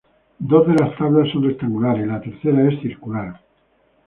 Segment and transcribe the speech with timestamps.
[0.39, 3.39] Dos de las tablas son rectangulares y la tercera es circular.